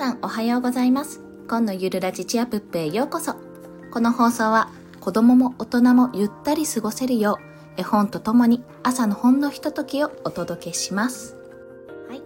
[0.00, 1.20] さんおはようございます。
[1.46, 3.34] 今のゆるラジチアプップへようこそ。
[3.90, 7.38] この放送は子供も大人もゆったり過ごせるよ
[7.76, 11.36] う絵本とともに朝のほんのひとときをお届けします。
[12.08, 12.22] はい。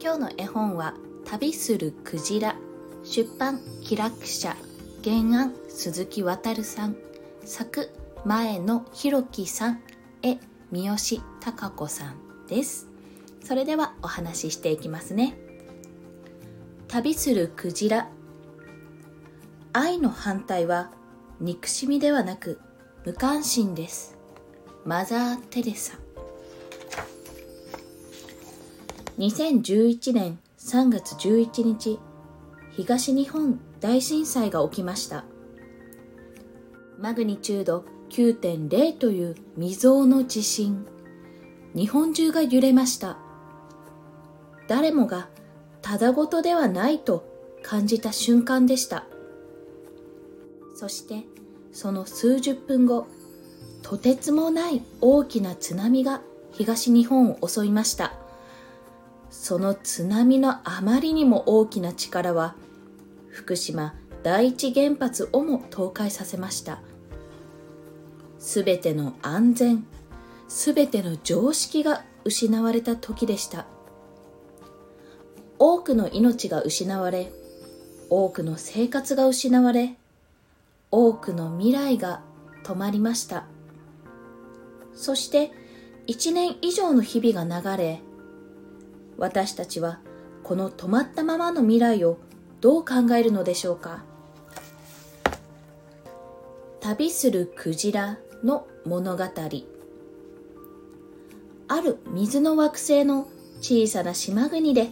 [0.00, 0.94] 今日の絵本は
[1.26, 2.56] 旅するクジラ
[3.04, 4.56] 出版気楽社
[5.04, 6.96] 原案鈴木渉さん
[7.44, 7.90] 作
[8.24, 9.82] 前野弘樹さん
[10.22, 10.38] 絵
[10.72, 12.88] 三好貴子さんです。
[13.44, 15.36] それではお話ししていきますね
[16.88, 18.08] 旅するクジラ。
[19.74, 20.90] 愛の反対は
[21.38, 22.58] 憎しみではなく
[23.04, 24.16] 無関心です。
[24.86, 25.98] マザー・テレサ。
[29.18, 31.98] 2011年3月11日
[32.70, 35.26] 東日本大震災が起きました。
[36.98, 40.86] マグニチュード9.0という未曾有の地震。
[41.74, 43.18] 日本中が揺れました。
[44.68, 45.28] 誰もが
[45.88, 47.24] ただごとではないと
[47.62, 49.06] 感じた瞬間でした。
[50.74, 51.24] そして
[51.72, 53.06] その数十分後
[53.80, 56.20] とてつもない大きな津波が
[56.52, 58.12] 東日本を襲いました。
[59.30, 62.54] その津波のあまりにも大きな力は
[63.30, 66.82] 福島第一原発をも倒壊させました。
[68.38, 69.86] すべての安全
[70.48, 73.64] すべての常識が失われた時でした。
[75.58, 77.32] 多くの命が失われ
[78.10, 79.96] 多くの生活が失われ
[80.90, 82.22] 多くの未来が
[82.64, 83.44] 止まりました。
[84.94, 85.52] そして
[86.06, 88.00] 一年以上の日々が流れ
[89.16, 90.00] 私たちは
[90.42, 92.18] この止まったままの未来を
[92.60, 94.02] どう考えるのでしょうか。
[96.80, 99.24] 旅するクジラの物語。
[101.68, 103.28] ある水の惑星の
[103.60, 104.88] 小さな島国で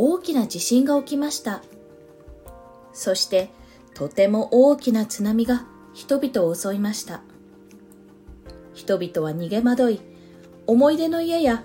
[0.00, 1.60] 大きな地震が起きました。
[2.92, 3.50] そして
[3.94, 7.20] とても大きな津波が人々を襲いました。
[8.74, 10.00] 人々は逃げ惑い
[10.68, 11.64] 思い出の家や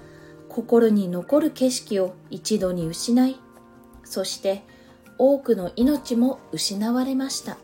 [0.50, 3.40] 心に残る景色を一度に失い
[4.04, 4.64] そして
[5.20, 7.58] 多くの命も失われました。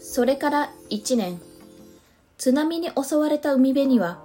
[0.00, 1.40] それから1年
[2.36, 4.20] 津波に襲われた海辺には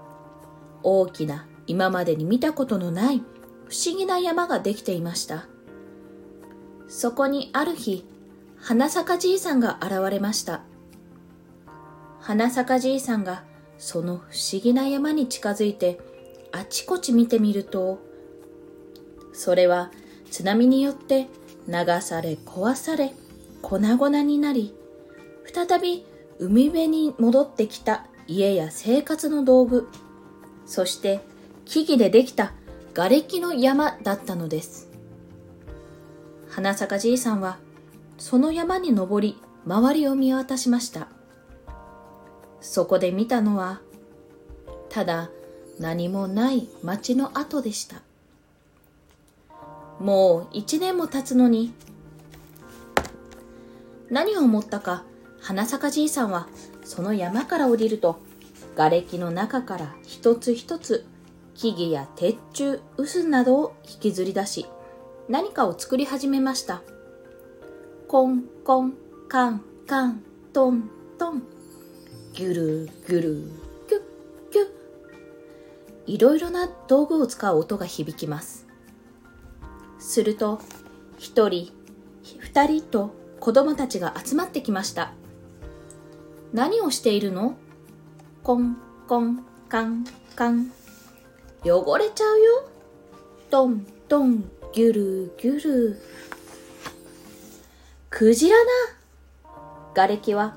[0.81, 3.21] 大きな今までに見たことのない
[3.67, 5.47] 不思議な山ができていました。
[6.87, 8.05] そこにある日、
[8.57, 10.61] 花坂じいさんが現れました。
[12.19, 13.43] 花坂じいさんが
[13.77, 15.99] その不思議な山に近づいて
[16.51, 17.99] あちこち見てみると、
[19.33, 19.91] それは
[20.31, 21.27] 津波によって
[21.67, 23.13] 流され壊され
[23.61, 24.73] 粉々になり、
[25.53, 26.05] 再び
[26.39, 29.87] 海辺に戻ってきた家や生活の道具、
[30.65, 31.21] そして
[31.65, 32.53] 木々でできた
[32.95, 34.87] 瓦礫の山だったのです。
[36.47, 37.57] 花坂じいさんは
[38.17, 41.09] その山に登り周りを見渡しました。
[42.61, 43.81] そこで見たのは
[44.87, 45.29] ただ
[45.77, 48.01] 何もない町の跡でした。
[49.99, 51.73] もう一年も経つのに
[54.09, 55.03] 何を思ったか
[55.41, 56.47] 花坂じいさんは
[56.85, 58.21] その山から降りると
[58.77, 61.05] 瓦礫の中から一つ一つ
[61.55, 64.65] 木々や鉄柱、臼などを引きずり出し、
[65.29, 66.81] 何かを作り始めました。
[68.07, 68.93] コンコン、
[69.29, 70.21] カンカン、
[70.51, 71.43] トントン、
[72.33, 73.51] ギュルギュル、
[73.87, 74.01] キュッ
[74.51, 74.67] キュッ。
[76.07, 78.67] いろいろな道具を使う音が響きます。
[79.97, 80.59] すると、
[81.17, 81.71] 一人、
[82.39, 85.13] 二人と子供たちが集まってきました。
[86.51, 87.55] 何をしているの？
[88.43, 88.77] コン
[89.07, 90.05] コンカン
[90.35, 90.71] カン
[91.67, 92.69] 汚れちゃうよ。
[93.49, 96.01] トントン、ギュルギュル。
[98.11, 98.71] クジラな。
[99.95, 100.55] 瓦礫は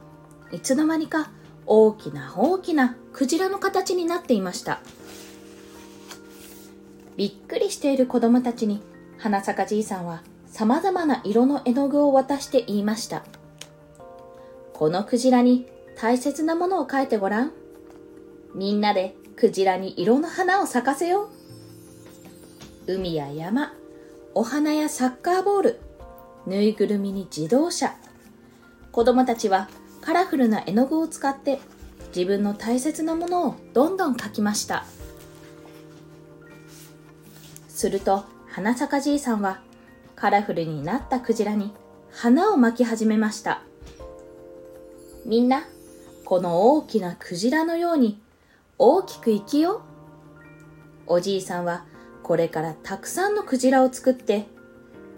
[0.53, 1.31] いつの間にか
[1.65, 4.81] 大きな大きなクジラの形になっていました。
[7.17, 8.83] びっくりしている子供たちに
[9.17, 13.25] 花坂じいさんは様々な色の絵の具を渡して言いました。
[14.75, 15.67] このクジラに
[15.97, 17.53] 大切なものを描いてごらん。
[18.55, 21.29] みんなでクジラに色の花を咲かせよ
[22.87, 22.93] う。
[22.93, 23.75] 海や山、
[24.35, 25.81] お花やサッカーボール、
[26.47, 27.95] ぬいぐるみに自動車。
[28.93, 29.69] 子供たちは
[30.01, 31.61] カラフルな絵の具を使って
[32.15, 34.85] 自分の大切なものをどんどん描きました。
[37.69, 39.61] すると花咲かじいさんは
[40.17, 41.73] カラフルになったクジラに
[42.11, 43.63] 花を巻き始めました。
[45.25, 45.69] みんな、
[46.25, 48.19] この大きなクジラのように
[48.79, 49.81] 大きく生きよう。
[51.09, 51.85] おじいさんは
[52.23, 54.47] これからたくさんのクジラを作って、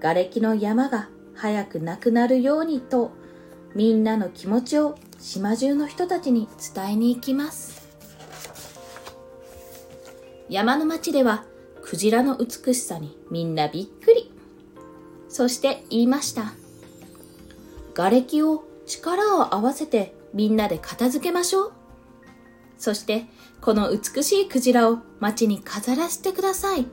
[0.00, 3.10] 瓦礫の山が早くなくなるようにと
[3.74, 7.86] みんなの気持ちを島中の人たちに伝えに行きます。
[10.48, 11.44] 山の町では
[11.82, 14.32] クジラの美しさにみんなびっくり。
[15.28, 16.54] そして言いました。
[17.94, 21.79] 瓦礫を力を合わせてみんなで片付けましょう。
[22.80, 23.26] そして
[23.60, 26.86] この美しいクジラを町に飾らせてください。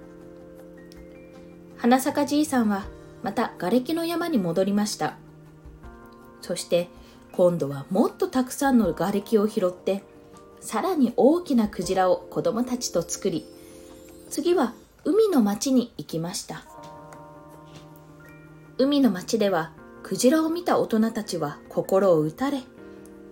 [1.78, 2.86] 花咲じいさんは
[3.24, 5.16] また瓦礫の山に戻りました。
[6.42, 6.90] そして
[7.32, 10.04] 今度はもっとたくさんの瓦礫を拾って
[10.60, 13.46] さらに大きなクジラを子供たちと作り
[14.30, 14.74] 次は
[15.06, 16.66] 海の町に行きました。
[18.78, 19.72] 海の町では
[20.04, 22.62] クジラを見た大人たちは心を打たれ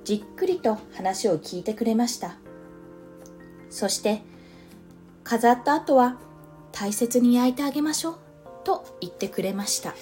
[0.06, 2.38] じっくりと話を聞いてくれました。
[3.76, 4.22] そして
[5.26, 6.16] 飾った後は
[6.72, 8.18] 大切に焼いてあげましょう
[8.64, 9.94] と言ってくれました。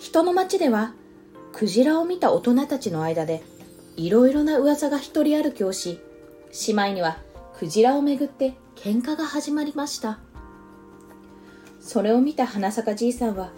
[0.00, 0.94] 人の町では
[1.52, 3.42] クジラを見た大人たちの間で
[3.96, 6.00] いろいろな噂が一人歩きをし
[6.50, 7.18] しまいには
[7.58, 10.18] クジラをめぐって喧嘩が始まりました。
[11.78, 13.50] それを見た花咲じいさんは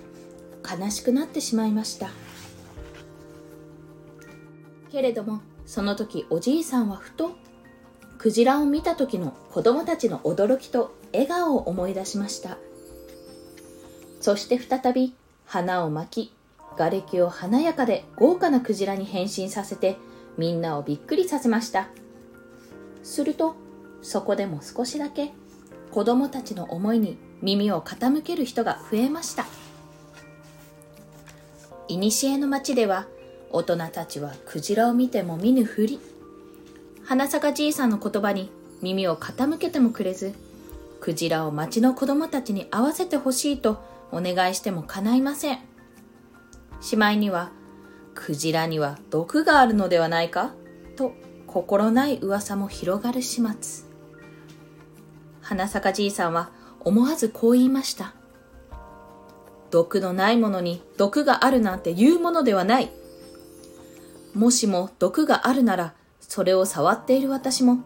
[0.68, 2.10] 悲しくなってしまいました。
[4.90, 7.36] けれどもその時おじいさんはふと
[8.18, 12.56] クジラを見た時の子供たちの驚きと笑顔を思い出しました。
[14.20, 15.14] そして再び
[15.44, 16.32] 花を巻き
[16.76, 19.96] 瓦礫を華やかで豪華なクジラに変身させて
[20.36, 21.88] みんなをびっくりさせました。
[23.02, 23.54] すると
[24.02, 25.32] そこでも少しだけ
[25.90, 29.46] 子供たちの思いに耳を傾ける人が増えました。
[31.88, 33.06] 古の町では
[33.56, 35.98] 大人たちはクジラを見ても見ぬふり。
[37.06, 38.50] 花咲じいさんの言葉に
[38.82, 40.34] 耳を傾けてもくれず
[41.00, 43.82] クジラを町の子供たちに会わせてほしいと
[44.12, 45.58] お願いしても叶いません。
[46.82, 47.50] しまいには
[48.14, 50.52] クジラには毒があるのではないか
[50.94, 51.14] と
[51.46, 53.86] 心ない噂も広がる始末。
[55.40, 56.50] 花咲じいさんは
[56.80, 58.12] 思わずこう言いました。
[59.70, 62.90] 毒のないものに毒があるなんて言うものではない。
[64.36, 67.78] もしも毒があるならそれを触っている私も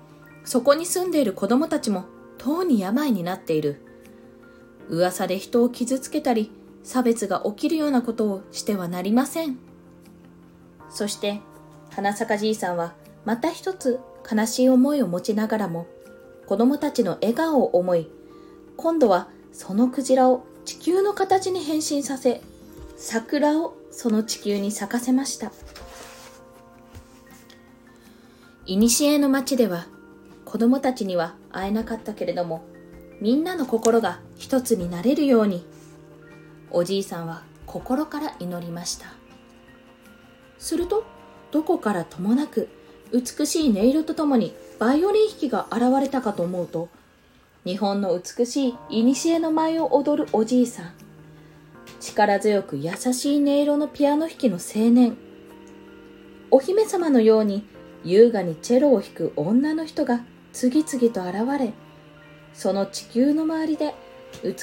[0.42, 2.06] そこに住んでいる子供たちも
[2.38, 3.86] とうに病になっている。
[4.88, 6.50] 噂で人を傷つけたり
[6.82, 9.58] 差別が起きるようなことをしてはなりません。
[10.90, 11.38] そして
[11.90, 12.94] 花咲じいさんは
[13.24, 15.86] また一つ悲しい思いを持ちながらも
[16.48, 18.08] 子供たちの笑顔を思い
[18.76, 22.42] 今度はそのクジラを地球の形に変身させ
[22.96, 25.52] 桜をその地球に咲かせました。
[28.66, 29.86] 古の町では
[30.44, 32.64] 子供たちには会えなかったけれども
[33.20, 35.64] みんなの心が一つになれるように
[36.70, 39.20] おじいさんは心から祈りました。
[40.60, 41.04] すると
[41.50, 42.68] どこからともなく
[43.12, 46.88] 美しい音色とともにバイオリン弾きが現れたかと思うと
[47.64, 50.92] 日本の美しい古の舞を踊るおじいさん
[51.98, 55.16] 力強く優しい音色のピアノ弾きの青年
[56.50, 57.66] お姫様のように
[58.04, 61.72] 優雅にチェロを弾く女の人が次々と現れ、
[62.54, 63.94] その地球の周りで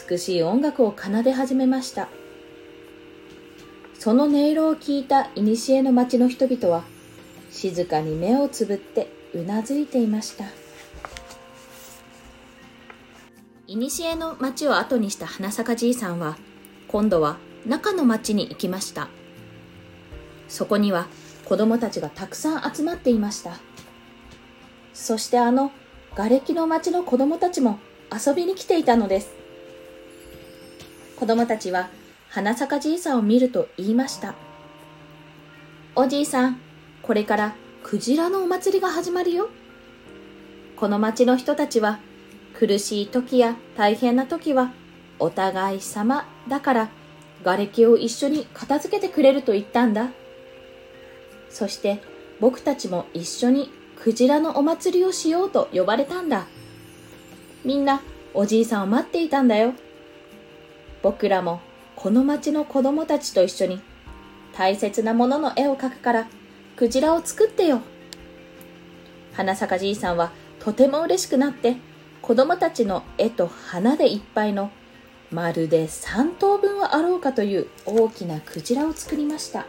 [0.09, 2.09] 美しい音楽を奏で始めました。
[3.99, 6.83] その音色を聞いた古の町の人々は、
[7.51, 10.45] 静かに目をつぶってうなずいていました。
[13.67, 16.37] 古の町を後にした花咲じいさんは、
[16.87, 19.09] 今度は中の町に行きました。
[20.47, 21.07] そこには
[21.47, 23.57] 子供たちがたくさん集まっていました。
[24.93, 25.71] そしてあの
[26.13, 27.79] 瓦礫の町の子供たちも
[28.11, 29.31] 遊びに来ていたのです。
[31.15, 31.87] 子供たちは
[32.27, 34.35] 花咲じいさんを見ると言いました。
[35.95, 36.59] おじいさん、
[37.01, 39.47] これからクジラのお祭りが始まるよ。
[40.75, 41.99] この町の人たちは
[42.59, 44.73] 苦しい時や大変な時は
[45.17, 46.89] お互い様だから
[47.45, 50.09] 瓦礫を一緒に片付けてくれると言ったんだ。
[51.49, 52.01] そして
[52.39, 56.47] 僕たちも一緒にクジラのお祭りをしようと呼ばれたんだ。
[57.65, 58.01] みんな
[58.33, 59.73] おじいさんを待っていたんだよ。
[61.01, 61.61] 僕らも
[61.95, 63.81] この町の子供たちと一緒に
[64.53, 66.27] 大切なものの絵を描くから
[66.75, 67.81] クジラを作ってよ。
[69.33, 71.77] 花咲じいさんはとても嬉しくなって
[72.21, 74.71] 子供たちの絵と花でいっぱいの
[75.31, 79.65] まるで3頭分はあろうかという大きなクジラを作りました。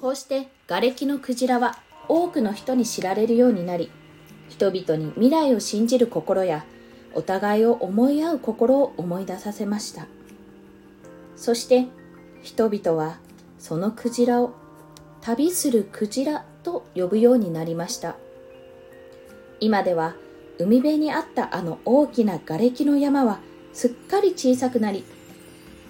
[0.00, 1.78] こうして瓦礫のクジラは
[2.08, 3.90] 多くの人に知られるようになり、
[4.48, 6.64] 人々に未来を信じる心や
[7.14, 10.06] お互いを思い合う心を思い出させました。
[11.36, 11.86] そして
[12.42, 13.18] 人々は
[13.58, 14.54] そのクジラを
[15.20, 18.16] 旅するクジラと呼ぶようになりました。
[19.60, 20.14] 今では
[20.58, 23.40] 海辺にあったあの大きな瓦礫の山は
[23.74, 25.04] すっかり小さくなり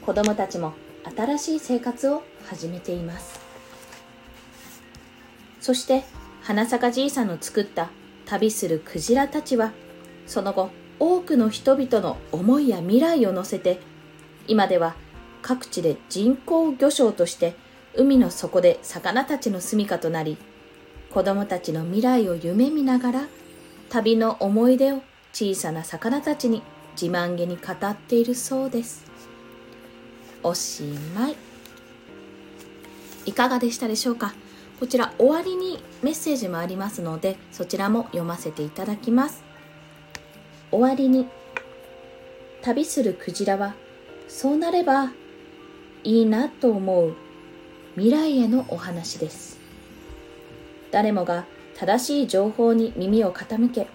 [0.04, 0.74] 子供たちも
[1.16, 3.39] 新しい生活を始めています。
[5.60, 6.04] そして
[6.42, 7.90] 花坂じいさんの作った
[8.26, 9.72] 旅するクジラたちは
[10.26, 13.80] その後多くの人々の思いや未来を乗せて
[14.46, 14.94] 今では
[15.42, 17.54] 各地で人工魚礁として
[17.94, 20.38] 海の底で魚たちの住処となり
[21.10, 23.28] 子供たちの未来を夢見ながら
[23.88, 25.02] 旅の思い出を
[25.32, 26.62] 小さな魚たちに
[27.00, 29.04] 自慢げに語っているそうです。
[30.42, 30.82] おし
[31.14, 31.36] まい。
[33.26, 34.34] いかがでしたでしょうか？
[34.80, 39.44] こちら終わりにメッセージもありますのでそちらも読ませていただきます。
[40.70, 41.28] 終わりに
[42.62, 43.74] 旅するクジラは
[44.26, 45.12] そうなれば
[46.02, 47.14] いいなと思う
[47.94, 49.58] 未来へのお話です。
[50.90, 51.44] 誰もが
[51.76, 53.86] 正しい情報に耳を傾け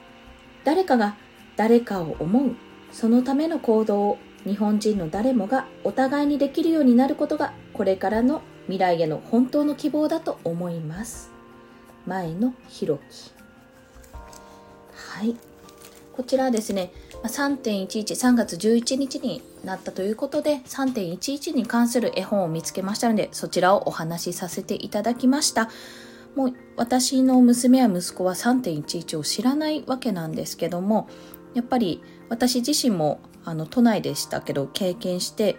[0.63, 1.15] 誰かが
[1.55, 2.55] 誰かを思う
[2.91, 11.31] そのための行動を日本人の誰もがお互いにできるようになることがこれからの未来への本当の希望だと思います。
[12.05, 13.31] 前野弘樹
[14.93, 15.35] はい。
[16.13, 16.91] こちらですね
[17.23, 25.69] 3.113月11日になったということで3.11に関する絵本を見つけましたのでそちらをお話しさせていただきました。
[26.35, 31.07] もう私の娘や息子は3.11を知らないわけなんですけども
[31.53, 35.55] やっぱり私自身もあの都内でしたけど経験して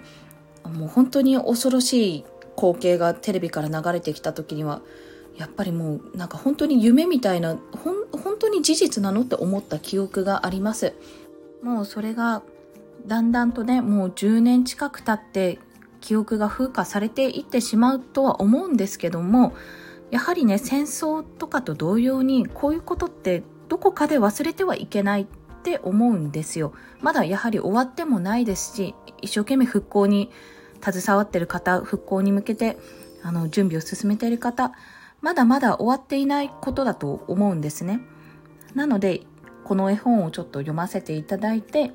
[0.65, 2.25] もう本当に恐ろしい
[2.57, 4.81] 光景がテレビから流れてきた時には
[5.37, 10.95] やっぱりもうなんか本当に夢みたいな本当に事実なのって思った記憶があります。
[11.63, 12.43] もうそれが
[13.07, 15.59] だんだんとねもう10年近く経って
[16.01, 19.55] 記憶が風化されていってしまうとは思うんですけども
[20.11, 25.27] やはりね戦争とかと同様にこういうことってどこかで忘れてはいけないっ
[25.63, 26.73] て思うんですよ。
[27.01, 30.31] まだやはり終わってもないですし一生懸命復興に
[30.83, 32.78] 携わってる方復興に向けて
[33.23, 34.73] あの準備を進めている方
[35.21, 38.00] まだまだ終わっていないことだと思うんですね。
[38.75, 39.23] なので
[39.64, 41.92] この絵本をちょっと読ませていただいて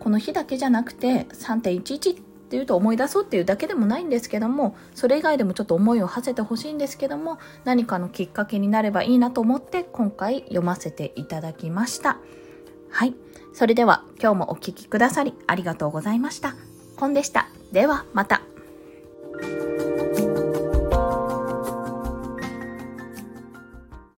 [0.00, 12.18] この日だけじゃなくて3.11っていうと思い出そうっていうだけでもないんですけどもそれ以外でもちょっと思いを馳せてほしいんですけども何かのきっかけになればいいなと思って今回読ませていただきました。
[12.90, 13.14] はい。
[13.52, 16.73] それでは今日もお聴きくださりありがとうございました。
[16.96, 17.48] コンでした。
[17.72, 18.42] ではまた。